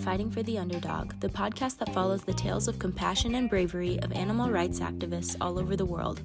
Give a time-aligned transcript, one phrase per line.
[0.00, 4.12] Fighting for the Underdog, the podcast that follows the tales of compassion and bravery of
[4.12, 6.22] animal rights activists all over the world.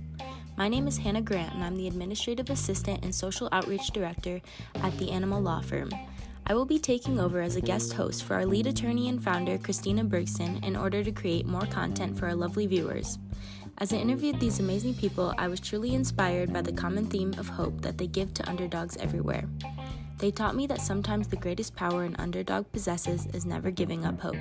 [0.56, 4.40] My name is Hannah Grant, and I'm the Administrative Assistant and Social Outreach Director
[4.76, 5.90] at the Animal Law Firm.
[6.48, 9.58] I will be taking over as a guest host for our lead attorney and founder,
[9.58, 13.20] Christina Bergson, in order to create more content for our lovely viewers.
[13.80, 17.50] As I interviewed these amazing people, I was truly inspired by the common theme of
[17.50, 19.44] hope that they give to underdogs everywhere.
[20.26, 24.20] They taught me that sometimes the greatest power an underdog possesses is never giving up
[24.20, 24.36] hope.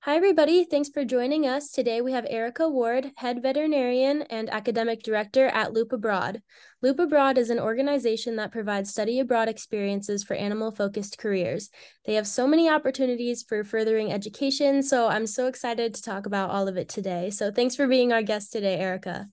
[0.00, 0.64] Hi, everybody.
[0.64, 1.70] Thanks for joining us.
[1.70, 6.42] Today we have Erica Ward, head veterinarian and academic director at Loop Abroad.
[6.82, 11.70] Loop Abroad is an organization that provides study abroad experiences for animal focused careers.
[12.04, 16.50] They have so many opportunities for furthering education, so I'm so excited to talk about
[16.50, 17.30] all of it today.
[17.30, 19.28] So thanks for being our guest today, Erica.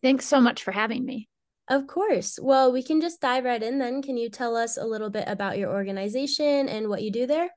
[0.00, 1.28] Thanks so much for having me.
[1.68, 2.38] Of course.
[2.40, 4.00] Well, we can just dive right in then.
[4.02, 7.50] Can you tell us a little bit about your organization and what you do there?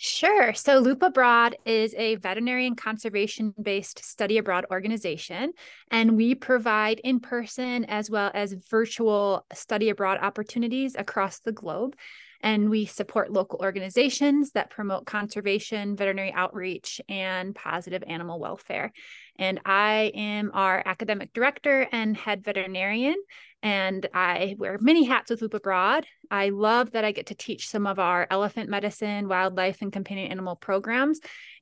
[0.00, 0.54] Sure.
[0.54, 5.52] So, Loop Abroad is a veterinary and conservation based study abroad organization,
[5.90, 11.96] and we provide in person as well as virtual study abroad opportunities across the globe.
[12.40, 18.92] And we support local organizations that promote conservation, veterinary outreach, and positive animal welfare.
[19.36, 23.16] And I am our academic director and head veterinarian
[23.62, 26.06] and I wear many hats with Loop Abroad.
[26.30, 30.30] I love that I get to teach some of our elephant medicine, wildlife, and companion
[30.30, 31.20] animal programs.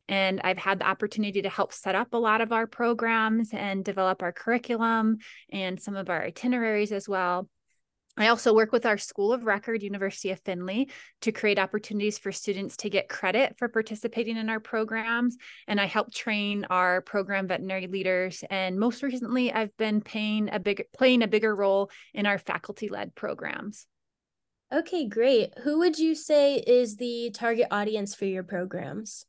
[0.08, 3.84] And I've had the opportunity to help set up a lot of our programs and
[3.84, 5.18] develop our curriculum
[5.50, 7.48] and some of our itineraries as well.
[8.16, 10.86] I also work with our School of Record, University of Findlay,
[11.20, 15.36] to create opportunities for students to get credit for participating in our programs.
[15.68, 18.42] And I help train our program veterinary leaders.
[18.48, 22.88] And most recently, I've been paying a big, playing a bigger role in our faculty
[22.88, 23.86] led programs.
[24.72, 25.52] Okay, great.
[25.62, 29.26] Who would you say is the target audience for your programs?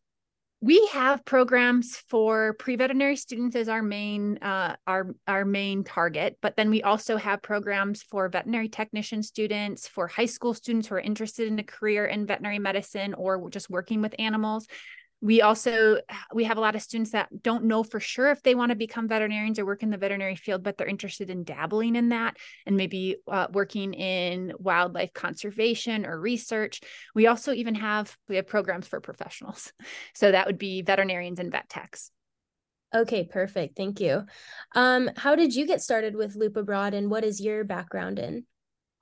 [0.60, 6.56] We have programs for pre-veterinary students as our main uh, our our main target but
[6.56, 11.00] then we also have programs for veterinary technician students for high school students who are
[11.00, 14.68] interested in a career in veterinary medicine or just working with animals
[15.22, 15.98] we also
[16.34, 18.76] we have a lot of students that don't know for sure if they want to
[18.76, 22.38] become veterinarians or work in the veterinary field but they're interested in dabbling in that
[22.66, 26.82] and maybe uh, working in wildlife conservation or research.
[27.16, 29.72] We also even have we have programs for professionals.
[30.14, 32.12] So that would be veterinarians and vet techs.
[32.94, 33.76] Okay perfect.
[33.76, 34.24] Thank you.
[34.76, 38.46] Um how did you get started with loop abroad and what is your background in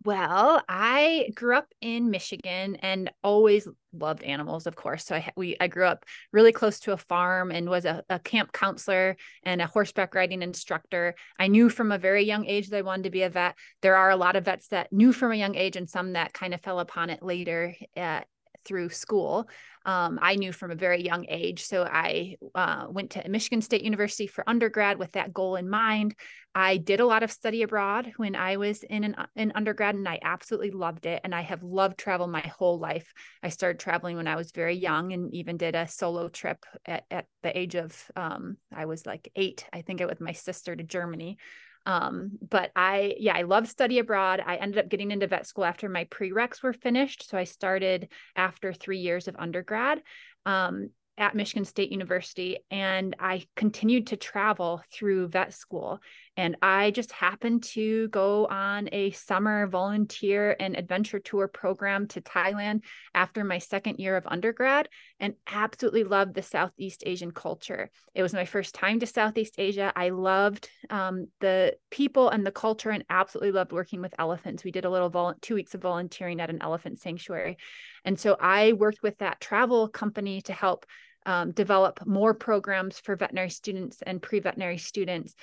[0.06, 5.04] well, I grew up in Michigan and always loved animals, of course.
[5.04, 8.20] So I we I grew up really close to a farm and was a, a
[8.20, 11.16] camp counselor and a horseback riding instructor.
[11.40, 13.56] I knew from a very young age that I wanted to be a vet.
[13.82, 16.34] There are a lot of vets that knew from a young age and some that
[16.34, 18.22] kind of fell upon it later uh,
[18.66, 19.48] through school
[19.86, 21.64] um, I knew from a very young age.
[21.64, 26.16] So I uh, went to Michigan State University for undergrad with that goal in mind.
[26.56, 30.20] I did a lot of study abroad when I was in an undergrad, and I
[30.24, 31.22] absolutely loved it.
[31.24, 33.14] And I have loved travel my whole life.
[33.44, 37.04] I started traveling when I was very young, and even did a solo trip at,
[37.12, 40.76] at the age of um, I was like eight, I think, it with my sister
[40.76, 41.38] to Germany.
[41.86, 44.42] Um, but I, yeah, I love study abroad.
[44.46, 47.30] I ended up getting into vet school after my prereqs were finished.
[47.30, 50.02] So I started after three years of undergrad.
[50.46, 56.00] Um, at Michigan State University and I continued to travel through vet school.
[56.38, 62.22] And I just happened to go on a summer volunteer and adventure tour program to
[62.22, 62.82] Thailand
[63.14, 67.90] after my second year of undergrad and absolutely loved the Southeast Asian culture.
[68.14, 69.94] It was my first time to Southeast Asia.
[69.96, 74.64] I loved um, the people and the culture and absolutely loved working with elephants.
[74.64, 77.58] We did a little vol- two weeks of volunteering at an elephant sanctuary.
[78.04, 80.86] And so I worked with that travel company to help
[81.26, 85.34] um, develop more programs for veterinary students and pre-veterinary students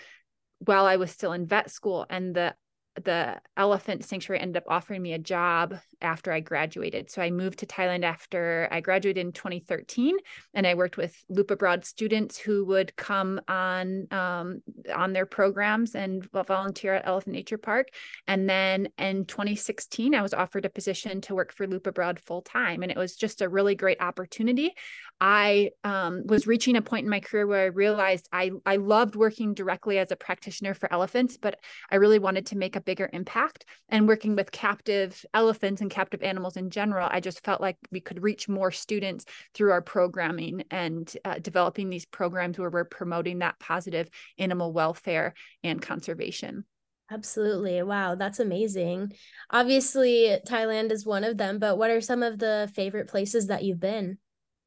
[0.65, 2.07] while I was still in vet school.
[2.09, 2.55] And the
[3.03, 7.11] the elephant sanctuary ended up offering me a job after I graduated.
[7.11, 10.17] So I moved to Thailand after I graduated in 2013,
[10.53, 14.63] and I worked with Loop Abroad students who would come on um,
[14.95, 17.89] on their programs and volunteer at Elephant Nature Park.
[18.27, 22.43] And then in 2016, I was offered a position to work for Loop Abroad full
[22.43, 24.75] time, and it was just a really great opportunity.
[25.21, 29.15] I um, was reaching a point in my career where I realized I I loved
[29.15, 31.59] working directly as a practitioner for elephants, but
[31.91, 33.65] I really wanted to make a bigger impact.
[33.89, 38.01] And working with captive elephants and captive animals in general, I just felt like we
[38.01, 39.25] could reach more students
[39.55, 44.09] through our programming and uh, developing these programs where we're promoting that positive
[44.39, 46.65] animal welfare and conservation.
[47.11, 47.83] Absolutely.
[47.83, 49.13] Wow, that's amazing.
[49.51, 53.65] Obviously, Thailand is one of them, but what are some of the favorite places that
[53.65, 54.17] you've been?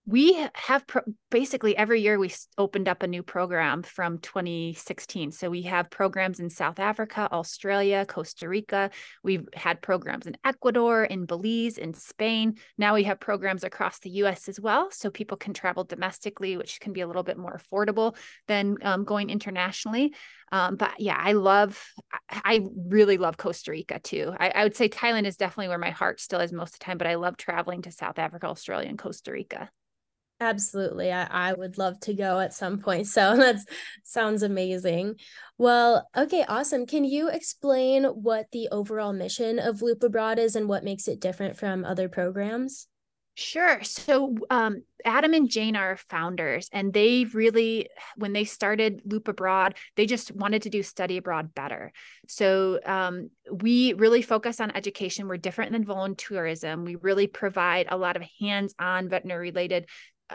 [0.08, 5.50] We have pro- basically every year we opened up a new program from 2016 so
[5.50, 8.92] we have programs in south africa australia costa rica.
[9.24, 12.58] We've had programs in ecuador in belize in spain.
[12.78, 16.80] Now we have programs across the us as well so people can travel domestically which
[16.80, 18.16] can be a little bit more affordable
[18.48, 20.14] than um, going internationally.
[20.52, 21.84] Um, but yeah i love
[22.30, 24.32] i really love costa rica too.
[24.40, 26.86] I, I would say thailand is definitely where my heart still is most of the
[26.86, 29.72] time but i love traveling to south africa australia and costa rica
[30.42, 31.12] Absolutely.
[31.12, 33.08] I, I would love to go at some point.
[33.08, 33.58] So that
[34.04, 35.16] sounds amazing.
[35.58, 36.86] Well, okay, awesome.
[36.86, 41.22] Can you explain what the overall mission of Loop Abroad is and what makes it
[41.22, 42.88] different from other programs?
[43.38, 43.84] Sure.
[43.84, 49.76] So, um, Adam and Jane are founders, and they really, when they started Loop Abroad,
[49.98, 51.92] they just wanted to do study abroad better.
[52.30, 55.28] So, um, we really focus on education.
[55.28, 56.86] We're different than volunteerism.
[56.86, 59.88] We really provide a lot of hands on veterinary related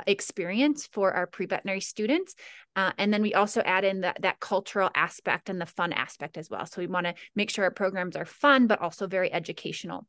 [0.07, 2.35] experience for our pre-veterinary students
[2.77, 6.39] uh, and then we also add in that that cultural aspect and the fun aspect
[6.39, 6.65] as well.
[6.67, 10.07] So we want to make sure our programs are fun but also very educational.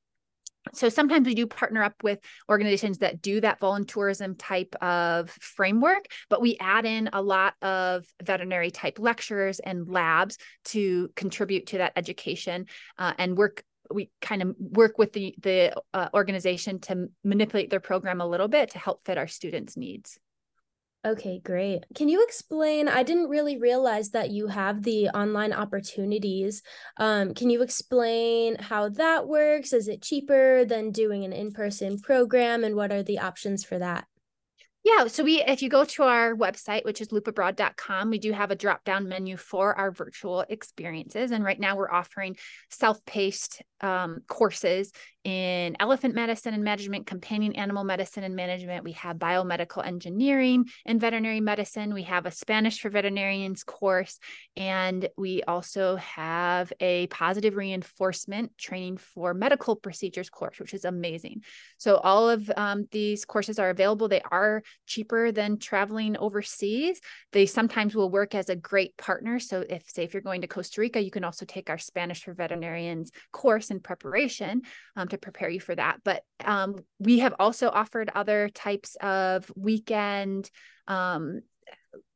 [0.73, 6.05] So sometimes we do partner up with organizations that do that volunteerism type of framework
[6.29, 11.79] but we add in a lot of veterinary type lectures and labs to contribute to
[11.79, 12.67] that education
[12.99, 13.63] uh, and work
[13.93, 18.47] we kind of work with the the uh, organization to manipulate their program a little
[18.47, 20.19] bit to help fit our students needs.
[21.03, 21.83] Okay great.
[21.95, 26.61] Can you explain i didn't really realize that you have the online opportunities.
[26.97, 29.73] Um, can you explain how that works?
[29.73, 34.05] Is it cheaper than doing an in-person program and what are the options for that?
[34.83, 38.49] Yeah, so we if you go to our website, which is loopabroad.com, we do have
[38.49, 41.31] a drop-down menu for our virtual experiences.
[41.31, 42.35] And right now we're offering
[42.71, 44.91] self-paced um, courses
[45.23, 48.83] in elephant medicine and management, companion animal medicine and management.
[48.83, 51.93] We have biomedical engineering and veterinary medicine.
[51.93, 54.17] We have a Spanish for veterinarians course.
[54.55, 61.43] And we also have a positive reinforcement training for medical procedures course, which is amazing.
[61.77, 64.07] So, all of um, these courses are available.
[64.07, 66.99] They are cheaper than traveling overseas.
[67.31, 69.39] They sometimes will work as a great partner.
[69.39, 72.23] So, if, say, if you're going to Costa Rica, you can also take our Spanish
[72.23, 74.62] for veterinarians course in preparation.
[74.95, 76.00] Um, to prepare you for that.
[76.03, 80.50] But um, we have also offered other types of weekend
[80.88, 81.41] um,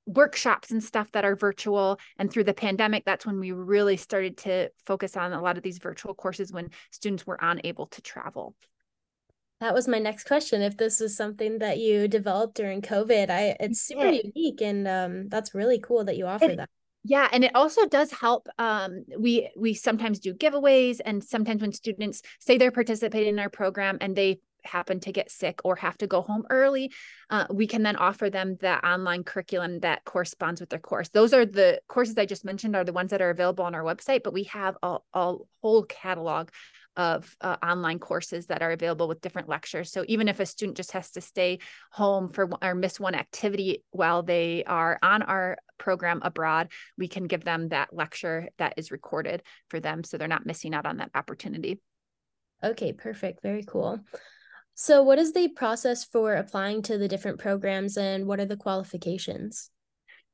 [0.05, 1.99] workshops and stuff that are virtual.
[2.17, 5.63] And through the pandemic, that's when we really started to focus on a lot of
[5.63, 8.55] these virtual courses when students were unable to travel.
[9.61, 10.61] That was my next question.
[10.61, 15.29] If this was something that you developed during COVID, I it's super unique and um,
[15.29, 16.69] that's really cool that you offer it, that
[17.05, 21.71] yeah and it also does help um, we we sometimes do giveaways and sometimes when
[21.71, 25.95] students say they're participating in our program and they happen to get sick or have
[25.95, 26.91] to go home early
[27.29, 31.33] uh, we can then offer them the online curriculum that corresponds with their course those
[31.33, 34.23] are the courses i just mentioned are the ones that are available on our website
[34.23, 36.49] but we have a, a whole catalog
[36.97, 39.91] of uh, online courses that are available with different lectures.
[39.91, 41.59] So even if a student just has to stay
[41.91, 47.25] home for or miss one activity while they are on our program abroad, we can
[47.25, 50.97] give them that lecture that is recorded for them so they're not missing out on
[50.97, 51.79] that opportunity.
[52.63, 53.41] Okay, perfect.
[53.41, 53.99] Very cool.
[54.73, 58.57] So, what is the process for applying to the different programs and what are the
[58.57, 59.69] qualifications?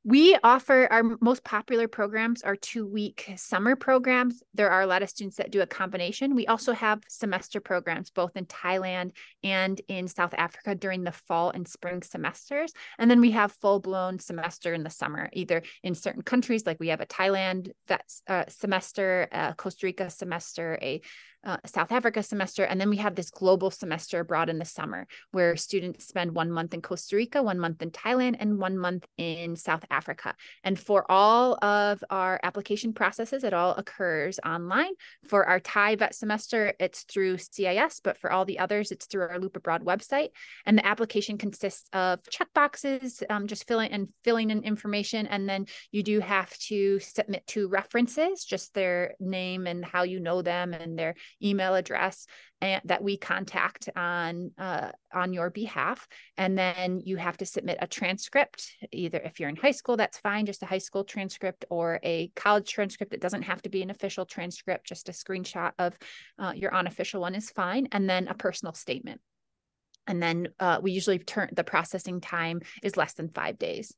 [0.04, 4.42] We offer our most popular programs are two week summer programs.
[4.56, 6.34] There are a lot of students that do a combination.
[6.34, 9.12] We also have semester programs both in Thailand
[9.44, 12.74] and in South Africa during the fall and spring semesters.
[12.98, 16.80] And then we have full blown semester in the summer, either in certain countries, like
[16.80, 21.02] we have a Thailand that's uh, semester, a Costa Rica semester, a
[21.44, 22.64] uh, South Africa semester.
[22.64, 26.52] And then we have this global semester abroad in the summer where students spend one
[26.52, 30.36] month in Costa Rica, one month in Thailand, and one month in South Africa.
[30.64, 34.92] And for all of our application processes, it all occurs online.
[35.28, 39.24] For our Thai vet semester, it's through CIS, but for all the others, it's through
[39.24, 40.30] our Loop Abroad website.
[40.66, 45.28] And the application consists of check boxes, um, just filling and filling in information.
[45.28, 50.20] And then you do have to submit two references, just their name and how you
[50.20, 52.26] know them and their email address
[52.62, 56.08] and, that we contact on uh, on your behalf.
[56.38, 60.20] And then you have to submit a transcript either if you're in high school that's
[60.20, 63.14] fine just a high school transcript or a college transcript.
[63.14, 65.98] It doesn't have to be an official transcript just a screenshot of
[66.40, 69.22] uh, your unofficial one is fine and then a personal statement.
[70.08, 73.94] And then uh, we usually turn the processing time is less than five days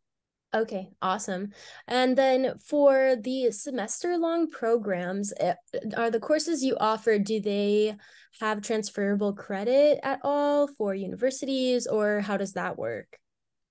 [0.54, 1.50] Okay, awesome.
[1.88, 5.56] And then for the semester long programs, eh,
[5.98, 7.96] are the courses you offer, do they
[8.40, 13.18] have transferable credit at all for universities or how does that work?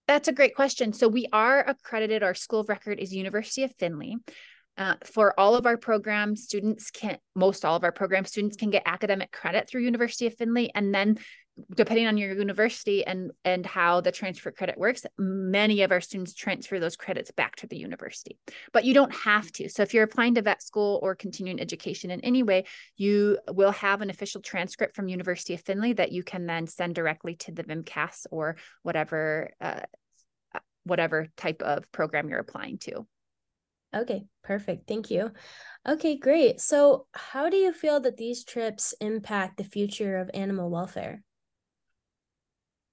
[0.08, 0.92] That's a great question.
[0.92, 4.16] So we are accredited, our school of record is University of Findlay.
[4.76, 8.70] Uh, for all of our programs, students can, most all of our program students can
[8.70, 10.70] get academic credit through University of Findlay.
[10.74, 11.18] And then
[11.74, 16.32] depending on your university and and how the transfer credit works many of our students
[16.32, 18.38] transfer those credits back to the university
[18.72, 22.10] but you don't have to so if you're applying to vet school or continuing education
[22.10, 22.64] in any way
[22.96, 26.94] you will have an official transcript from university of findlay that you can then send
[26.94, 29.80] directly to the VMCAS or whatever uh,
[30.84, 33.06] whatever type of program you're applying to
[33.94, 34.88] Okay, perfect.
[34.88, 35.32] Thank you.
[35.86, 36.62] Okay, great.
[36.62, 41.22] So, how do you feel that these trips impact the future of animal welfare?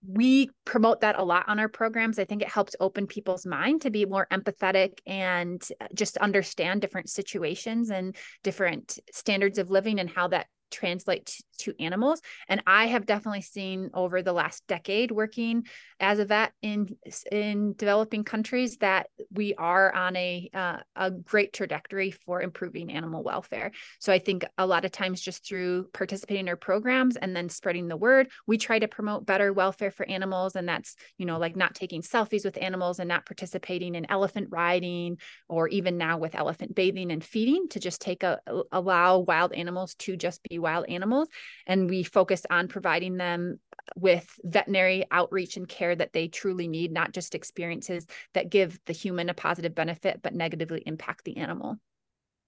[0.08, 2.20] We promote that a lot on our programs.
[2.20, 6.82] I think it helps open people's mind to be more empathetic and uh, just understand
[6.82, 12.22] different situations and different standards of living and how that translate to, animals.
[12.48, 15.66] And i have definitely seen over the last decade working
[16.00, 16.96] as a vet in
[17.32, 23.24] in developing countries that we are on a uh, a great trajectory for improving animal
[23.24, 23.72] welfare.
[24.00, 27.50] So i think a lot of times just through participating in our programs and then
[27.50, 30.56] spreading the word we try to promote better welfare for animals.
[30.56, 34.48] And that's you know like not taking selfies with animals and not participating in elephant
[34.50, 38.40] riding or even now with elephant bathing and feeding to just take a
[38.72, 41.28] allow wild animals to just be wild animals.
[41.66, 43.60] And we focus on providing them
[43.96, 48.94] with veterinary outreach and care that they truly need, not just experiences that give the
[48.94, 51.78] human a positive benefit, but negatively impact the animal.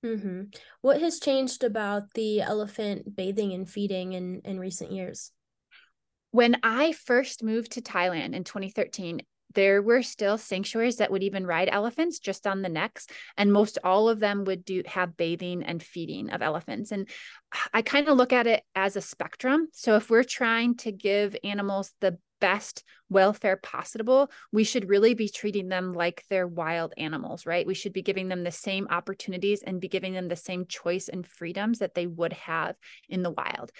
[0.05, 0.43] Mm-hmm.
[0.81, 5.31] What has changed about the elephant bathing and feeding in, in recent years?
[6.31, 9.21] When I first moved to Thailand in 2013,
[9.53, 13.77] there were still sanctuaries that would even ride elephants just on the necks and most
[13.83, 16.91] all of them would do have bathing and feeding of elephants.
[16.91, 17.07] And
[17.73, 19.67] i kind of look at it as a spectrum.
[19.73, 25.29] So if we're trying to give animals the best welfare possible, we should really be
[25.29, 27.65] treating them like they're wild animals, right?
[27.65, 31.07] We should be giving them the same opportunities and be giving them the same choice
[31.07, 32.75] and freedoms that they would have
[33.07, 33.71] in the wild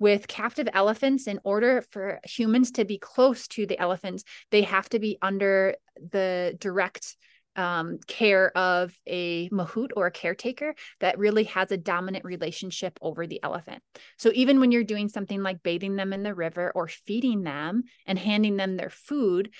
[0.00, 4.88] with captive elephants, in order for humans to be close to the elephants, they have
[4.88, 5.76] to be under
[6.10, 7.16] the direct
[7.60, 13.26] um, care of a mahout or a caretaker that really has a dominant relationship over
[13.26, 13.82] the elephant.
[14.16, 17.84] So even when you're doing something like bathing them in the river or feeding them
[18.06, 19.50] and handing them their food,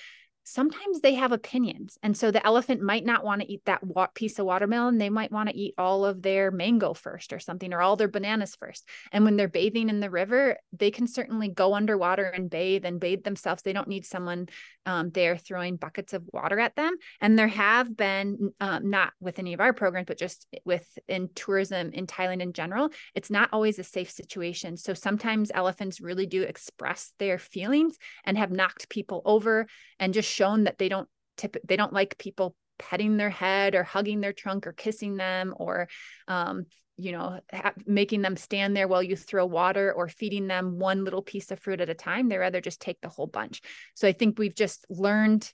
[0.43, 1.97] sometimes they have opinions.
[2.01, 3.81] And so the elephant might not want to eat that
[4.15, 4.97] piece of watermelon.
[4.97, 8.07] They might want to eat all of their mango first or something, or all their
[8.07, 8.87] bananas first.
[9.11, 12.99] And when they're bathing in the river, they can certainly go underwater and bathe and
[12.99, 13.61] bathe themselves.
[13.61, 14.47] They don't need someone
[14.85, 16.95] um, there throwing buckets of water at them.
[17.19, 21.29] And there have been, um, not with any of our programs, but just with in
[21.35, 24.77] tourism in Thailand in general, it's not always a safe situation.
[24.77, 29.67] So sometimes elephants really do express their feelings and have knocked people over
[29.99, 31.07] and just shown that they don't
[31.37, 35.53] tip they don't like people petting their head or hugging their trunk or kissing them
[35.57, 35.87] or
[36.27, 36.65] um,
[36.97, 41.03] you know ha- making them stand there while you throw water or feeding them one
[41.03, 43.61] little piece of fruit at a time they rather just take the whole bunch
[43.93, 45.51] so i think we've just learned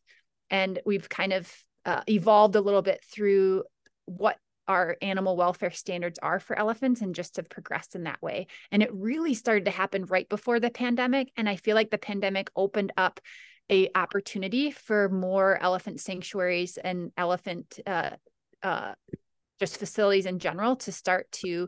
[0.50, 1.51] and we've kind of
[1.86, 3.63] uh, evolved a little bit through
[4.05, 8.48] what our animal welfare standards are for elephants and just to progress in that way.
[8.72, 11.31] And it really started to happen right before the pandemic.
[11.38, 13.22] And I feel like the pandemic opened up
[13.70, 18.12] a opportunity for more elephant sanctuaries and elephant uh,
[18.64, 18.94] uh,
[19.60, 21.68] just facilities in general to start to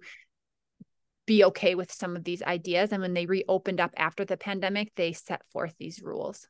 [1.25, 2.91] be okay with some of these ideas.
[2.91, 6.47] And when they reopened up after the pandemic, they set forth these rules.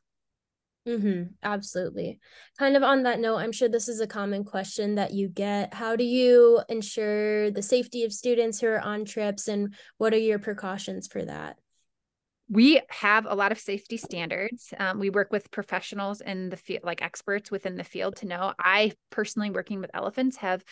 [0.88, 2.18] Mm-hmm, absolutely.
[2.58, 5.74] Kind of on that note, I'm sure this is a common question that you get.
[5.74, 10.18] How do you ensure the safety of students who are on trips, and what are
[10.18, 11.58] your precautions for that?
[12.50, 14.74] We have a lot of safety standards.
[14.76, 18.54] Um, we work with professionals in the field, like experts within the field to know.
[18.58, 20.64] I personally, working with elephants, have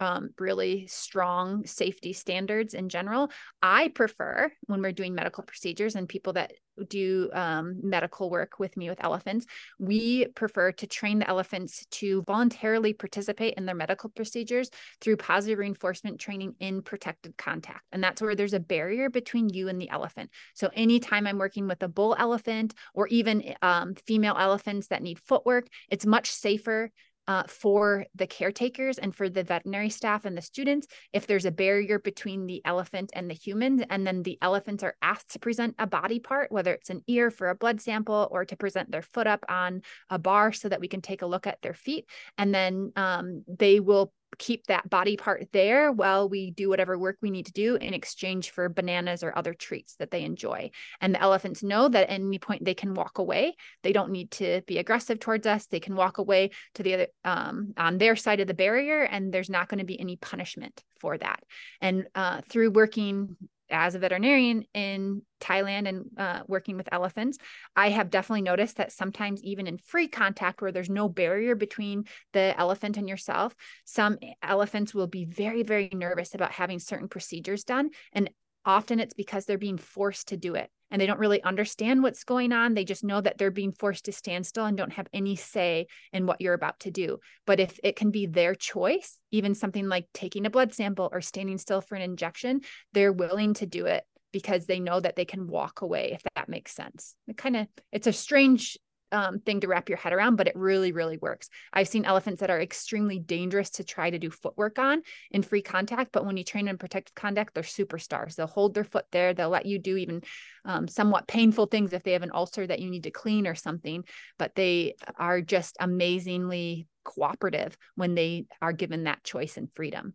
[0.00, 3.30] um, really strong safety standards in general.
[3.62, 6.52] I prefer when we're doing medical procedures and people that
[6.88, 9.46] do um, medical work with me with elephants,
[9.78, 14.70] we prefer to train the elephants to voluntarily participate in their medical procedures
[15.00, 17.84] through positive reinforcement training in protected contact.
[17.92, 20.30] And that's where there's a barrier between you and the elephant.
[20.54, 25.18] So anytime I'm working with a bull elephant or even um, female elephants that need
[25.20, 26.90] footwork, it's much safer
[27.28, 31.50] uh, for the caretakers and for the veterinary staff and the students if there's a
[31.50, 35.74] barrier between the elephant and the humans and then the elephants are asked to present
[35.78, 39.02] a body part whether it's an ear for a blood sample or to present their
[39.02, 42.06] foot up on a bar so that we can take a look at their feet.
[42.38, 47.18] And then um, they will keep that body part there while we do whatever work
[47.20, 50.70] we need to do in exchange for bananas or other treats that they enjoy.
[51.00, 53.56] And the elephants know that at any point they can walk away.
[53.82, 55.66] They don't need to be aggressive towards us.
[55.66, 59.32] They can walk away to the other um, on their side of the barrier, and
[59.32, 61.42] there's not going to be any punishment for that.
[61.80, 63.36] And uh, through working
[63.70, 67.38] as a veterinarian in Thailand and uh, working with elephants,
[67.74, 72.04] I have definitely noticed that sometimes, even in free contact where there's no barrier between
[72.32, 73.54] the elephant and yourself,
[73.84, 77.90] some elephants will be very, very nervous about having certain procedures done.
[78.12, 78.30] And
[78.64, 82.22] often it's because they're being forced to do it and they don't really understand what's
[82.22, 82.74] going on.
[82.74, 85.88] They just know that they're being forced to stand still and don't have any say
[86.12, 87.18] in what you're about to do.
[87.48, 91.20] But if it can be their choice, even something like taking a blood sample or
[91.20, 92.60] standing still for an injection,
[92.92, 96.48] they're willing to do it because they know that they can walk away if that
[96.48, 97.16] makes sense.
[97.26, 98.78] It kind of it's a strange
[99.14, 101.48] um, thing to wrap your head around, but it really, really works.
[101.72, 105.62] I've seen elephants that are extremely dangerous to try to do footwork on in free
[105.62, 108.34] contact, but when you train in protective contact, they're superstars.
[108.34, 109.32] They'll hold their foot there.
[109.32, 110.22] They'll let you do even
[110.64, 113.54] um, somewhat painful things if they have an ulcer that you need to clean or
[113.54, 114.04] something,
[114.38, 120.14] but they are just amazingly cooperative when they are given that choice and freedom.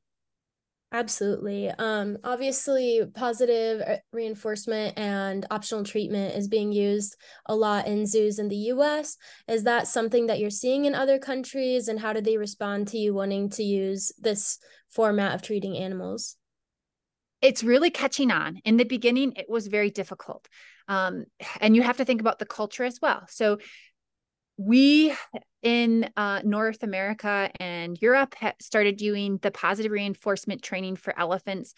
[0.91, 1.69] Absolutely.
[1.69, 7.15] Um, obviously, positive uh, reinforcement and optional treatment is being used
[7.45, 9.15] a lot in zoos in the US.
[9.47, 11.87] Is that something that you're seeing in other countries?
[11.87, 14.57] And how do they respond to you wanting to use this
[14.89, 16.37] format of treating animals?
[17.39, 18.57] It's really catching on.
[18.65, 20.47] In the beginning, it was very difficult.
[20.87, 21.25] Um,
[21.61, 23.25] and you have to think about the culture as well.
[23.29, 23.59] So,
[24.57, 25.15] we
[25.61, 31.73] in uh, North America and Europe started doing the positive reinforcement training for elephants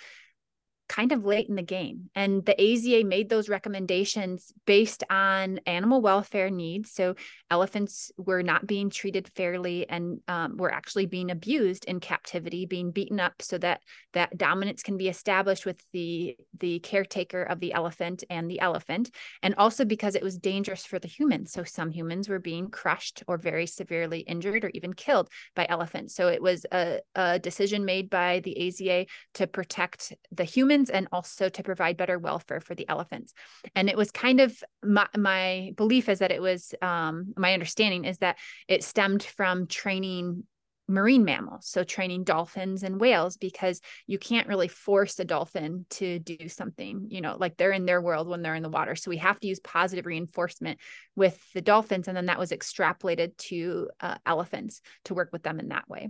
[0.91, 2.09] kind of late in the game.
[2.15, 6.91] And the AZA made those recommendations based on animal welfare needs.
[6.91, 7.15] So
[7.49, 12.91] elephants were not being treated fairly and um, were actually being abused in captivity, being
[12.91, 13.79] beaten up so that
[14.11, 19.11] that dominance can be established with the the caretaker of the elephant and the elephant.
[19.41, 21.53] And also because it was dangerous for the humans.
[21.53, 26.15] So some humans were being crushed or very severely injured or even killed by elephants.
[26.15, 30.89] So it was a, a decision made by the AZA to protect the humans humans
[30.89, 33.33] and also to provide better welfare for the elephants.
[33.75, 38.05] And it was kind of my, my belief is that it was um, my understanding
[38.05, 40.43] is that it stemmed from training
[40.87, 41.67] marine mammals.
[41.67, 47.07] So training dolphins and whales because you can't really force a dolphin to do something
[47.09, 48.95] you know like they're in their world when they're in the water.
[48.95, 50.79] So we have to use positive reinforcement
[51.15, 55.59] with the dolphins and then that was extrapolated to uh, elephants to work with them
[55.59, 56.09] in that way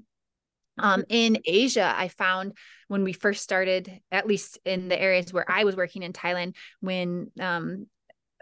[0.77, 2.53] um, in Asia, I found
[2.88, 6.55] when we first started, at least in the areas where I was working in Thailand,
[6.79, 7.88] when um,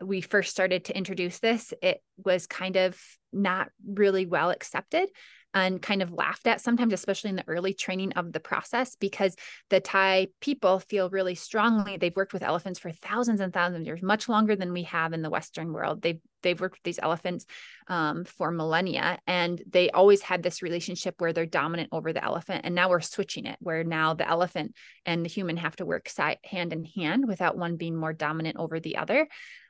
[0.01, 2.99] we first started to introduce this, it was kind of
[3.33, 5.09] not really well accepted
[5.53, 9.35] and kind of laughed at sometimes, especially in the early training of the process, because
[9.69, 11.97] the Thai people feel really strongly.
[11.97, 15.13] They've worked with elephants for thousands and thousands of years, much longer than we have
[15.13, 16.01] in the Western world.
[16.01, 17.45] They've they've worked with these elephants
[17.87, 22.61] um, for millennia, and they always had this relationship where they're dominant over the elephant.
[22.63, 26.09] And now we're switching it, where now the elephant and the human have to work
[26.09, 29.27] side hand in hand without one being more dominant over the other.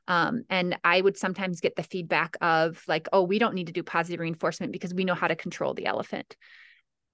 [0.10, 3.74] Um, and I would sometimes get the feedback of like, oh, we don't need to
[3.74, 6.36] do positive reinforcement because we know how to control the elephant.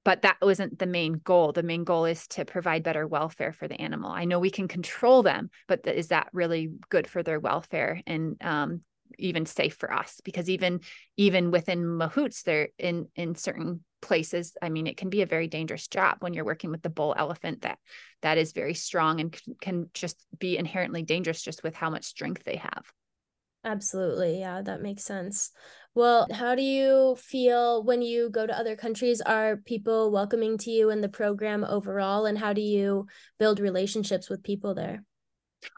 [0.06, 1.52] But that wasn't the main goal.
[1.52, 4.12] The main goal is to provide better welfare for the animal.
[4.12, 8.38] I know we can control them, but is that really good for their welfare and
[8.42, 8.82] um,
[9.18, 10.22] even safe for us?
[10.24, 10.80] Because even
[11.18, 15.48] even within mahouts, they're in in certain places i mean it can be a very
[15.48, 17.80] dangerous job when you're working with the bull elephant that
[18.22, 22.44] that is very strong and can just be inherently dangerous just with how much strength
[22.44, 22.86] they have.
[23.64, 24.40] Absolutely.
[24.40, 25.50] Yeah that makes sense.
[25.96, 29.22] Well how do you feel when you go to other countries?
[29.22, 32.28] Are people welcoming to you in the program overall?
[32.28, 33.08] And how do you
[33.40, 35.04] build relationships with people there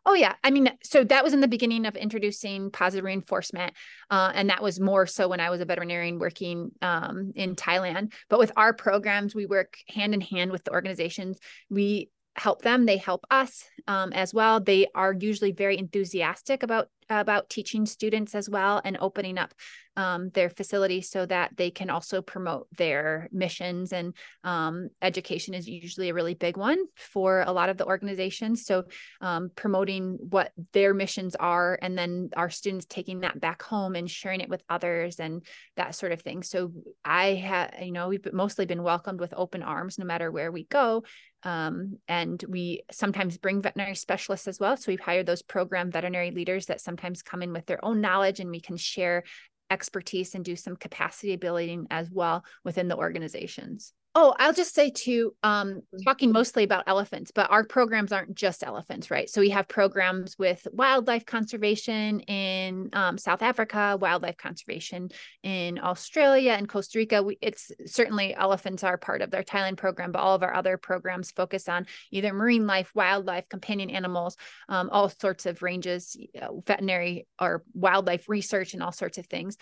[0.05, 3.73] Oh yeah, I mean, so that was in the beginning of introducing positive reinforcement,
[4.09, 8.13] uh, and that was more so when I was a veterinarian working um, in Thailand.
[8.29, 11.39] But with our programs, we work hand in hand with the organizations.
[11.69, 14.59] We help them; they help us um, as well.
[14.59, 19.53] They are usually very enthusiastic about about teaching students as well and opening up
[19.97, 23.91] um, their facility so that they can also promote their missions.
[23.91, 28.63] And um, education is usually a really big one for a lot of the organizations.
[28.65, 28.83] So
[29.21, 34.09] um, promoting what their missions are and then our students taking that back home and
[34.09, 35.43] sharing it with others and
[35.75, 36.43] that sort of thing.
[36.43, 36.71] So
[37.03, 40.65] i have you know we've mostly been welcomed with open arms no matter where we
[40.65, 41.03] go.
[41.43, 44.75] Um, and we sometimes bring veterinary specialists as well.
[44.75, 48.39] So we've hired those program veterinary leaders that sometimes come in with their own knowledge
[48.39, 49.23] and we can share
[49.69, 53.93] expertise and do some capacity building as well within the organizations.
[54.19, 55.97] Oh, I'll just say too, um, mm-hmm.
[56.03, 59.29] talking mostly about elephants, but our programs aren't just elephants, right?
[59.29, 65.09] So we have programs with wildlife conservation in um, South Africa, wildlife conservation
[65.43, 67.21] in Australia and Costa Rica.
[67.21, 70.77] We, it's certainly elephants are part of their Thailand program, but all of our other
[70.77, 74.35] programs focus on either marine life, wildlife, companion animals,
[74.67, 76.17] um, all sorts of ranges,
[76.65, 79.57] veterinary or wildlife research, and all sorts of things.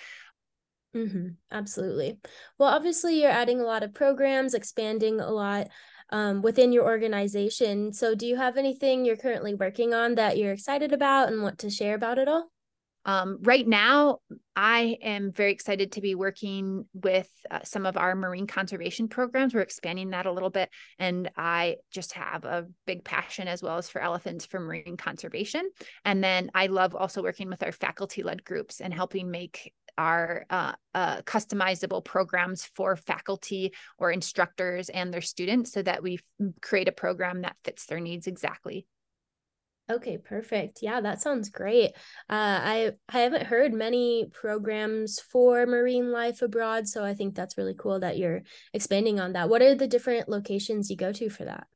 [0.96, 1.28] Mm-hmm.
[1.52, 2.20] Absolutely.
[2.58, 5.68] Well, obviously, you're adding a lot of programs, expanding a lot
[6.10, 7.92] um, within your organization.
[7.92, 11.60] So, do you have anything you're currently working on that you're excited about and want
[11.60, 12.50] to share about it all?
[13.08, 14.18] Um, right now,
[14.56, 19.54] I am very excited to be working with uh, some of our marine conservation programs.
[19.54, 20.70] We're expanding that a little bit.
[20.98, 25.70] And I just have a big passion as well as for elephants for marine conservation.
[26.04, 30.46] And then I love also working with our faculty led groups and helping make are
[30.50, 36.20] uh, uh, customizable programs for faculty or instructors and their students so that we
[36.62, 38.86] create a program that fits their needs exactly.
[39.90, 40.80] Okay, perfect.
[40.82, 41.92] Yeah, that sounds great.
[42.28, 47.58] Uh, I I haven't heard many programs for marine life abroad, so I think that's
[47.58, 48.42] really cool that you're
[48.74, 49.48] expanding on that.
[49.48, 51.68] What are the different locations you go to for that?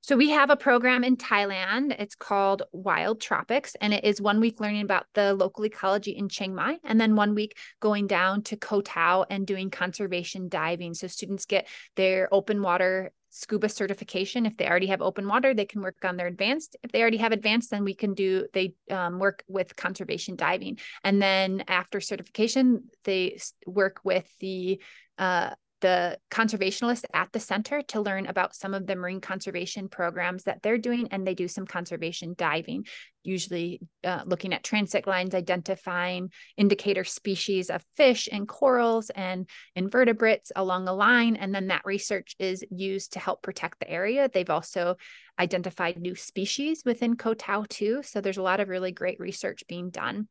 [0.00, 1.94] So we have a program in Thailand.
[1.98, 6.28] It's called Wild Tropics, and it is one week learning about the local ecology in
[6.28, 10.94] Chiang Mai, and then one week going down to Koh Tao and doing conservation diving.
[10.94, 11.66] So students get
[11.96, 14.46] their open water scuba certification.
[14.46, 16.76] If they already have open water, they can work on their advanced.
[16.84, 20.78] If they already have advanced, then we can do they um, work with conservation diving.
[21.02, 24.80] And then after certification, they work with the
[25.18, 25.50] uh,
[25.84, 30.62] the conservationists at the center to learn about some of the marine conservation programs that
[30.62, 31.08] they're doing.
[31.10, 32.86] And they do some conservation diving,
[33.22, 40.50] usually uh, looking at transect lines, identifying indicator species of fish and corals and invertebrates
[40.56, 41.36] along a line.
[41.36, 44.30] And then that research is used to help protect the area.
[44.32, 44.96] They've also
[45.38, 48.02] identified new species within Koh Tao too.
[48.02, 50.28] So there's a lot of really great research being done.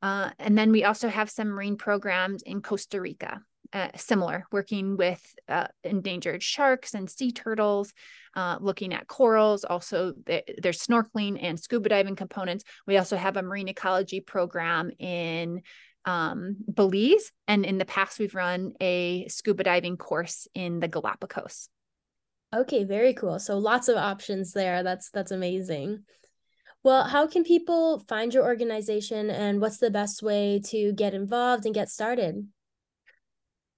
[0.00, 3.42] Uh, and then we also have some marine programs in Costa Rica
[3.74, 7.92] uh, similar, working with uh, endangered sharks and sea turtles,
[8.36, 9.64] uh, looking at corals.
[9.64, 12.64] Also, there's snorkeling and scuba diving components.
[12.86, 15.62] We also have a marine ecology program in
[16.04, 21.68] um, Belize, and in the past, we've run a scuba diving course in the Galapagos.
[22.54, 23.40] Okay, very cool.
[23.40, 24.84] So lots of options there.
[24.84, 26.04] That's that's amazing.
[26.84, 31.64] Well, how can people find your organization and what's the best way to get involved
[31.64, 32.46] and get started?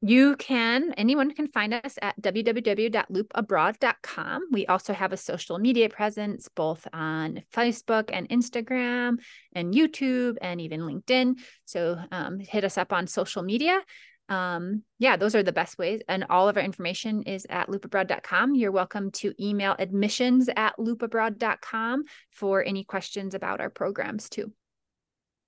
[0.03, 4.43] You can, anyone can find us at www.loopabroad.com.
[4.53, 9.17] We also have a social media presence both on Facebook and Instagram
[9.55, 11.39] and YouTube and even LinkedIn.
[11.65, 13.81] So um, hit us up on social media.
[14.29, 16.03] Um, yeah, those are the best ways.
[16.09, 18.55] And all of our information is at loopabroad.com.
[18.55, 24.53] You're welcome to email admissions at loopabroad.com for any questions about our programs too.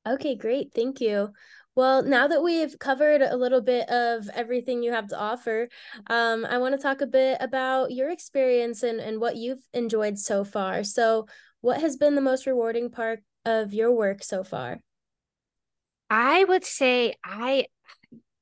[0.07, 0.73] Okay, great.
[0.75, 1.33] Thank you.
[1.79, 5.69] Well, now that we've covered a little bit of everything you have to offer,
[6.09, 10.19] um, I want to talk a bit about your experience and, and what you've enjoyed
[10.19, 10.83] so far.
[10.83, 11.29] So,
[11.61, 14.81] what has been the most rewarding part of your work so far?
[16.11, 17.67] I would say I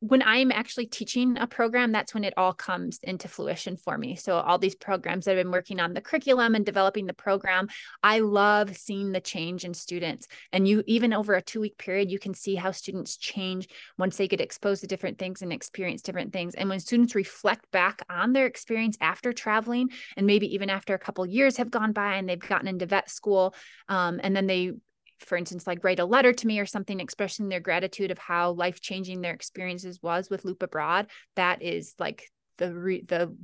[0.01, 4.15] when I'm actually teaching a program, that's when it all comes into fruition for me.
[4.17, 7.69] So, all these programs that I've been working on the curriculum and developing the program,
[8.03, 10.29] I love seeing the change in students.
[10.53, 14.17] And you, even over a two week period, you can see how students change once
[14.17, 16.55] they get exposed to different things and experience different things.
[16.55, 20.99] And when students reflect back on their experience after traveling, and maybe even after a
[20.99, 23.55] couple years have gone by and they've gotten into vet school,
[23.89, 24.73] um, and then they
[25.19, 28.53] for instance, like write a letter to me or something expressing their gratitude of how
[28.53, 32.25] life changing their experiences was with Loop Abroad, that is like
[32.59, 33.35] the re- the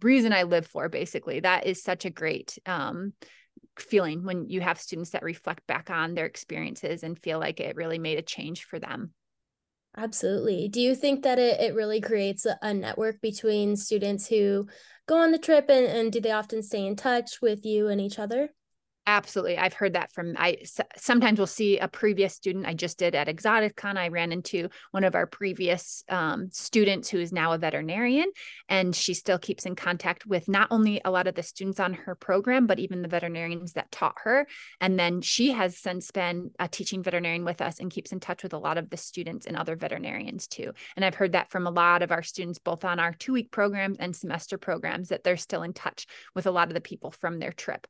[0.00, 0.88] reason I live for.
[0.88, 3.12] Basically, that is such a great um,
[3.78, 7.76] feeling when you have students that reflect back on their experiences and feel like it
[7.76, 9.12] really made a change for them.
[9.96, 10.68] Absolutely.
[10.68, 14.68] Do you think that it, it really creates a, a network between students who
[15.06, 18.00] go on the trip and, and do they often stay in touch with you and
[18.00, 18.50] each other?
[19.08, 19.56] Absolutely.
[19.56, 20.58] I've heard that from I
[20.98, 23.96] sometimes we'll see a previous student I just did at ExoticsCon.
[23.96, 28.30] I ran into one of our previous um, students who is now a veterinarian,
[28.68, 31.94] and she still keeps in contact with not only a lot of the students on
[31.94, 34.46] her program, but even the veterinarians that taught her.
[34.78, 38.42] And then she has since been a teaching veterinarian with us and keeps in touch
[38.42, 40.72] with a lot of the students and other veterinarians too.
[40.96, 43.52] And I've heard that from a lot of our students, both on our two week
[43.52, 47.10] programs and semester programs, that they're still in touch with a lot of the people
[47.10, 47.86] from their trip.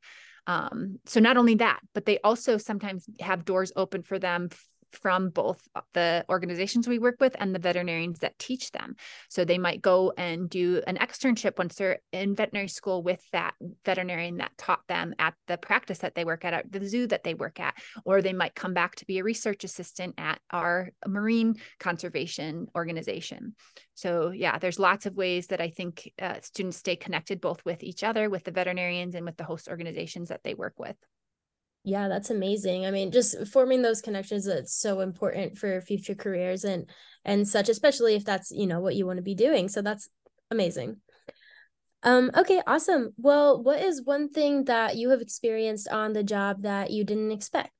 [0.47, 4.49] Um, so not only that, but they also sometimes have doors open for them
[4.91, 5.61] from both
[5.93, 8.95] the organizations we work with and the veterinarians that teach them.
[9.29, 13.53] So they might go and do an externship once they're in veterinary school with that
[13.85, 17.23] veterinarian that taught them at the practice that they work at, at the zoo that
[17.23, 17.75] they work at,
[18.05, 23.55] or they might come back to be a research assistant at our marine conservation organization.
[23.95, 27.83] So yeah, there's lots of ways that I think uh, students stay connected both with
[27.83, 30.95] each other, with the veterinarians, and with the host organizations that they work with.
[31.83, 32.85] Yeah, that's amazing.
[32.85, 36.89] I mean, just forming those connections it's so important for future careers and
[37.25, 39.69] and such, especially if that's, you know, what you want to be doing.
[39.69, 40.09] So that's
[40.51, 40.97] amazing.
[42.03, 43.13] Um okay, awesome.
[43.17, 47.31] Well, what is one thing that you have experienced on the job that you didn't
[47.31, 47.71] expect?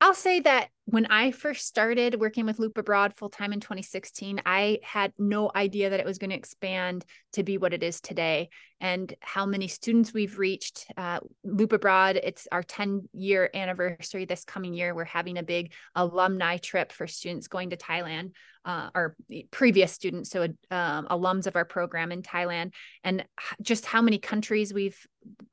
[0.00, 4.42] I'll say that when I first started working with Loop Abroad full time in 2016,
[4.44, 8.00] I had no idea that it was going to expand to be what it is
[8.00, 8.48] today
[8.80, 10.86] and how many students we've reached.
[10.96, 14.92] Uh, Loop Abroad, it's our 10 year anniversary this coming year.
[14.92, 18.32] We're having a big alumni trip for students going to Thailand,
[18.64, 19.14] uh, our
[19.52, 20.42] previous students, so
[20.72, 22.72] um, alums of our program in Thailand,
[23.04, 23.24] and
[23.60, 24.98] just how many countries we've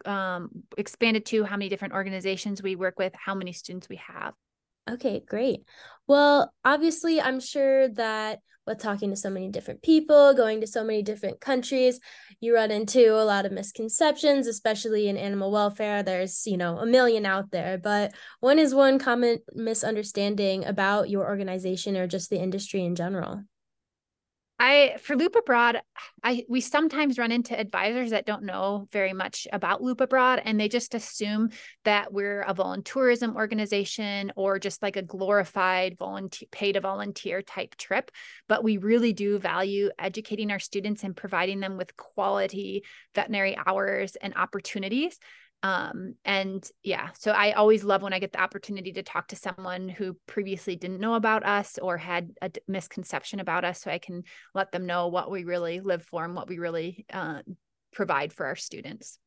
[0.06, 4.34] um, expanded to, how many different organizations we work with, how many students we have.
[4.90, 5.64] Okay, great.
[6.08, 10.84] Well, obviously, I'm sure that with talking to so many different people, going to so
[10.84, 12.00] many different countries,
[12.40, 16.04] you run into a lot of misconceptions, especially in animal welfare.
[16.04, 21.26] There's, you know, a million out there, but one is one common misunderstanding about your
[21.26, 23.42] organization or just the industry in general?
[24.62, 25.82] I for Loop Abroad,
[26.22, 30.60] I we sometimes run into advisors that don't know very much about Loop Abroad and
[30.60, 31.50] they just assume
[31.86, 37.76] that we're a volunteerism organization or just like a glorified volunteer pay to volunteer type
[37.78, 38.12] trip.
[38.50, 42.84] But we really do value educating our students and providing them with quality
[43.16, 45.18] veterinary hours and opportunities
[45.62, 49.36] um and yeah so i always love when i get the opportunity to talk to
[49.36, 53.98] someone who previously didn't know about us or had a misconception about us so i
[53.98, 54.24] can
[54.56, 57.42] let them know what we really live for and what we really uh,
[57.92, 59.20] provide for our students.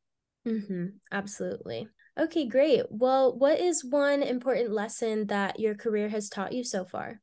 [0.47, 0.87] Mm-hmm.
[1.11, 1.87] absolutely.
[2.19, 2.83] Okay great.
[2.89, 7.21] Well what is one important lesson that your career has taught you so far?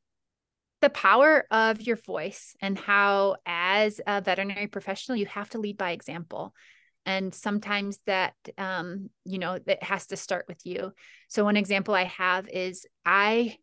[0.80, 5.76] The power of your voice and how as a veterinary professional you have to lead
[5.76, 6.54] by example
[7.10, 10.92] and sometimes that um, you know that has to start with you.
[11.28, 13.56] So one example i have is i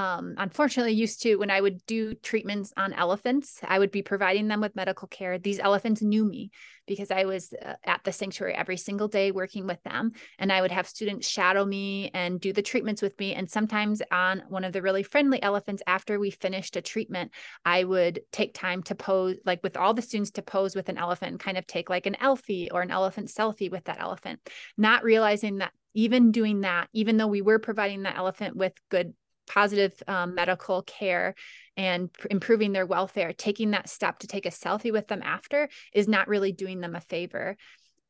[0.00, 4.48] um, unfortunately used to when I would do treatments on elephants, I would be providing
[4.48, 5.38] them with medical care.
[5.38, 6.50] These elephants knew me
[6.86, 10.12] because I was uh, at the sanctuary every single day working with them.
[10.38, 13.34] And I would have students shadow me and do the treatments with me.
[13.34, 17.32] And sometimes on one of the really friendly elephants, after we finished a treatment,
[17.66, 20.96] I would take time to pose, like with all the students, to pose with an
[20.96, 24.40] elephant and kind of take like an Elfie or an elephant selfie with that elephant,
[24.78, 29.12] not realizing that even doing that, even though we were providing the elephant with good
[29.50, 31.34] positive um, medical care
[31.76, 35.68] and pr- improving their welfare, taking that step to take a selfie with them after
[35.92, 37.56] is not really doing them a favor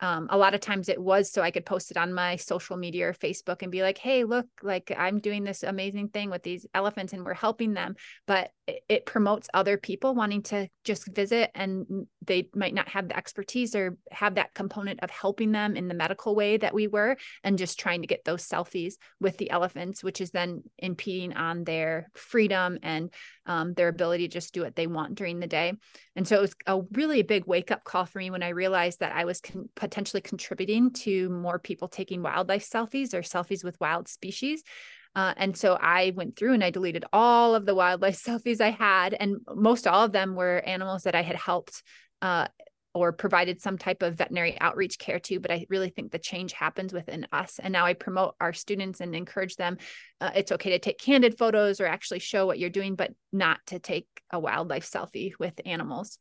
[0.01, 2.77] um, a lot of times it was so I could post it on my social
[2.77, 6.43] media or Facebook and be like, hey, look, like I'm doing this amazing thing with
[6.43, 7.97] these elephants and we're helping them.
[8.27, 13.09] But it, it promotes other people wanting to just visit and they might not have
[13.09, 16.87] the expertise or have that component of helping them in the medical way that we
[16.87, 21.35] were and just trying to get those selfies with the elephants, which is then impeding
[21.35, 23.11] on their freedom and
[23.51, 25.73] um, their ability to just do what they want during the day.
[26.15, 29.01] And so it was a really big wake up call for me when I realized
[29.01, 33.81] that I was con- potentially contributing to more people taking wildlife selfies or selfies with
[33.81, 34.63] wild species.
[35.17, 38.71] Uh, and so I went through and I deleted all of the wildlife selfies I
[38.71, 41.83] had, and most all of them were animals that I had helped
[42.23, 42.47] uh,
[42.95, 46.53] or provided some type of veterinary outreach care to but i really think the change
[46.53, 49.77] happens within us and now i promote our students and encourage them
[50.21, 53.59] uh, it's okay to take candid photos or actually show what you're doing but not
[53.67, 56.19] to take a wildlife selfie with animals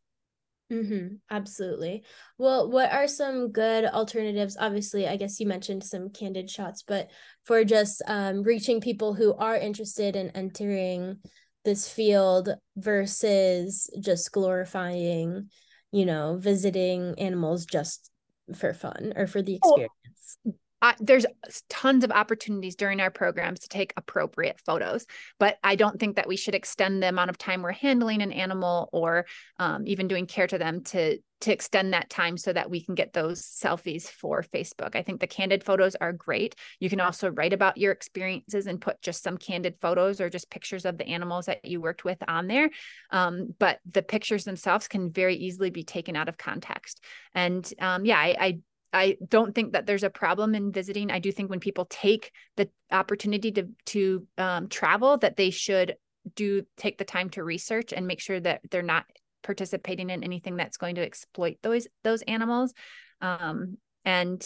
[0.72, 2.04] Mm-hmm, absolutely.
[2.38, 4.56] Well, what are some good alternatives?
[4.60, 7.10] Obviously, I guess you mentioned some candid shots, but
[7.46, 11.18] for just um, reaching people who are interested in entering
[11.66, 15.50] this field versus just glorifying
[15.92, 18.12] you know, visiting animals just
[18.56, 20.38] for fun or for the experience.
[20.82, 21.26] Uh, there's
[21.70, 25.06] tons of opportunities during our programs to take appropriate photos,
[25.40, 28.32] but I don't think that we should extend the amount of time we're handling an
[28.32, 29.26] animal or
[29.58, 32.96] um, even doing care to them to to extend that time so that we can
[32.96, 34.96] get those selfies for Facebook.
[34.96, 36.56] I think the candid photos are great.
[36.80, 40.50] You can also write about your experiences and put just some candid photos or just
[40.50, 42.70] pictures of the animals that you worked with on there.
[43.12, 47.04] Um, but the pictures themselves can very easily be taken out of context.
[47.34, 48.60] And um, yeah, I, I
[48.92, 51.12] I don't think that there's a problem in visiting.
[51.12, 55.96] I do think when people take the opportunity to to um, travel, that they should
[56.36, 59.06] do take the time to research and make sure that they're not
[59.44, 62.74] participating in anything that's going to exploit those those animals.
[63.22, 64.44] Um, and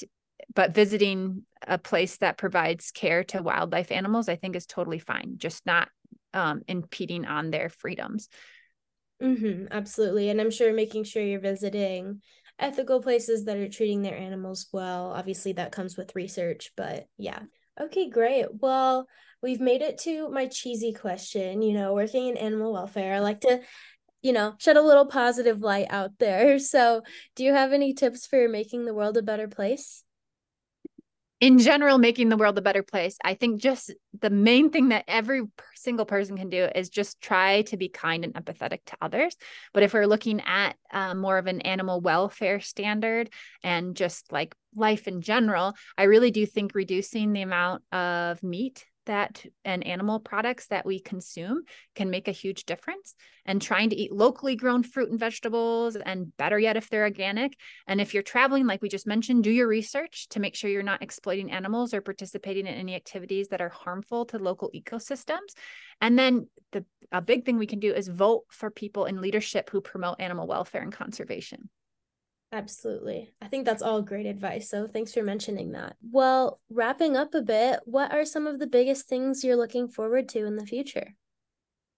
[0.54, 5.36] but visiting a place that provides care to wildlife animals, I think, is totally fine.
[5.38, 5.88] Just not
[6.34, 8.28] um, impeding on their freedoms.
[9.22, 12.22] Mm-hmm, absolutely, and I'm sure making sure you're visiting
[12.64, 15.12] ethical places that are treating their animals well.
[15.12, 17.40] Obviously, that comes with research, but yeah.
[17.80, 18.46] Okay, great.
[18.62, 19.08] Well,
[19.42, 21.62] we've made it to my cheesy question.
[21.62, 23.62] You know, working in animal welfare, I like to,
[24.22, 26.58] you know, shed a little positive light out there.
[26.60, 27.02] So,
[27.36, 30.04] do you have any tips for making the world a better place?
[31.44, 35.04] In general making the world a better place i think just the main thing that
[35.08, 35.42] every
[35.84, 39.36] single person can do is just try to be kind and empathetic to others.
[39.74, 43.30] But if we're looking at uh, more of an animal welfare standard
[43.64, 48.84] and just like life in general i really do think reducing the amount of meat
[49.06, 51.64] that and animal products that we consume
[51.96, 53.16] can make a huge difference.
[53.46, 57.58] And trying to eat locally grown fruit and vegetables and better yet if they're organic.
[57.88, 60.84] And if you're traveling like we just mentioned do your research to make sure you're
[60.84, 65.54] not exploiting animals or participating in any activities that are harmful to local ecosystems.
[66.00, 69.70] And then the a big thing we can do is vote for people in leadership
[69.70, 71.70] who promote animal welfare and conservation
[72.54, 73.34] Absolutely.
[73.42, 74.70] I think that's all great advice.
[74.70, 75.96] So thanks for mentioning that.
[76.12, 80.30] Well, wrapping up a bit, what are some of the biggest things you're looking forward
[80.30, 81.16] to in the future?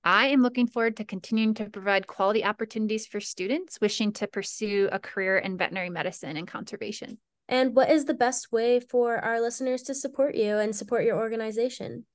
[0.05, 4.87] I am looking forward to continuing to provide quality opportunities for students wishing to pursue
[4.93, 7.17] a career in veterinary medicine and conservation.
[7.49, 11.17] And what is the best way for our listeners to support you and support your
[11.17, 12.05] organization?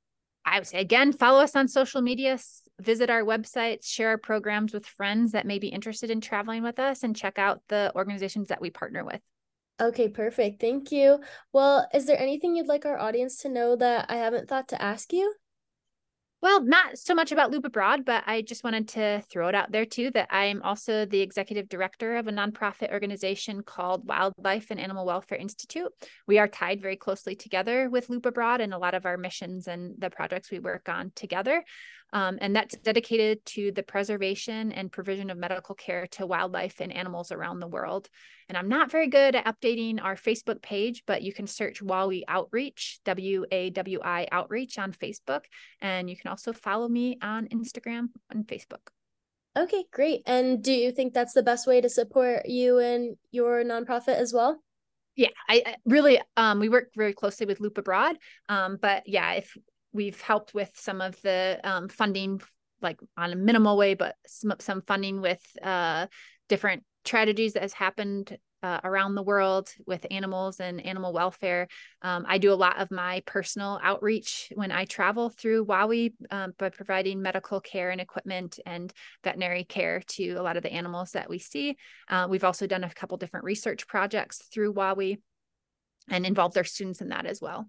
[0.45, 2.39] I would say again, follow us on social media,
[2.81, 6.79] visit our website, share our programs with friends that may be interested in traveling with
[6.79, 9.21] us, and check out the organizations that we partner with.
[9.81, 10.61] Okay, perfect.
[10.61, 11.21] Thank you.
[11.53, 14.83] Well, is there anything you'd like our audience to know that I haven't thought to
[14.83, 15.35] ask you?
[16.43, 19.73] Well, not so much about Loop Abroad, but I just wanted to throw it out
[19.73, 24.81] there too that I'm also the executive director of a nonprofit organization called Wildlife and
[24.81, 25.93] Animal Welfare Institute.
[26.27, 29.69] We are tied very closely together with Loop Abroad and a lot of our missions
[29.69, 31.63] and the projects we work on together.
[32.13, 36.93] Um, and that's dedicated to the preservation and provision of medical care to wildlife and
[36.93, 38.09] animals around the world.
[38.49, 42.23] And I'm not very good at updating our Facebook page, but you can search WAWI
[42.27, 45.45] Outreach, W A W I Outreach on Facebook.
[45.81, 48.89] And you can also follow me on Instagram and Facebook.
[49.57, 50.23] Okay, great.
[50.27, 54.33] And do you think that's the best way to support you and your nonprofit as
[54.33, 54.63] well?
[55.17, 58.17] Yeah, I, I really um we work very closely with Loop Abroad.
[58.49, 59.57] Um, but yeah, if
[59.93, 62.41] we've helped with some of the um, funding
[62.83, 66.07] like on a minimal way but some, some funding with uh,
[66.49, 71.67] different tragedies that has happened uh, around the world with animals and animal welfare.
[72.03, 76.53] Um, I do a lot of my personal outreach when I travel through WAWI um,
[76.59, 78.93] by providing medical care and equipment and
[79.25, 81.77] veterinary care to a lot of the animals that we see.
[82.09, 85.19] Uh, we've also done a couple different research projects through WAWI
[86.11, 87.67] and involved our students in that as well.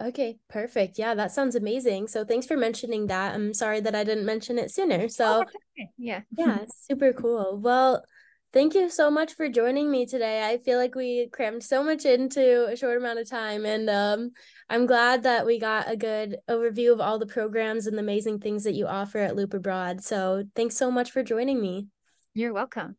[0.00, 0.98] Okay, perfect.
[0.98, 2.06] Yeah, that sounds amazing.
[2.06, 3.34] So thanks for mentioning that.
[3.34, 5.08] I'm sorry that I didn't mention it sooner.
[5.08, 5.90] So oh, okay.
[5.96, 6.20] yeah.
[6.36, 6.58] yeah,
[6.88, 7.58] super cool.
[7.60, 8.04] Well,
[8.52, 10.48] thank you so much for joining me today.
[10.48, 14.30] I feel like we crammed so much into a short amount of time and um
[14.70, 18.38] I'm glad that we got a good overview of all the programs and the amazing
[18.38, 20.02] things that you offer at Loop Abroad.
[20.02, 21.88] So thanks so much for joining me.
[22.34, 22.96] You're welcome.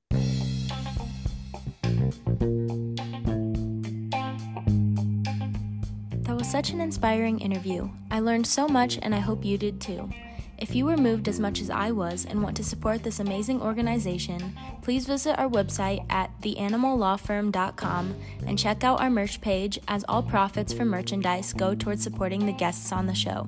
[6.49, 7.87] Such an inspiring interview.
[8.09, 10.09] I learned so much, and I hope you did too.
[10.57, 13.61] If you were moved as much as I was and want to support this amazing
[13.61, 18.15] organization, please visit our website at theanimallawfirm.com
[18.47, 22.51] and check out our merch page as all profits from merchandise go towards supporting the
[22.51, 23.47] guests on the show.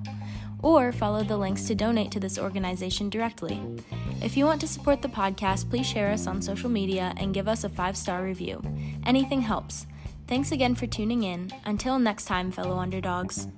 [0.62, 3.60] Or follow the links to donate to this organization directly.
[4.22, 7.48] If you want to support the podcast, please share us on social media and give
[7.48, 8.62] us a five star review.
[9.06, 9.88] Anything helps.
[10.32, 11.52] Thanks again for tuning in.
[11.66, 13.50] Until next time, fellow underdogs.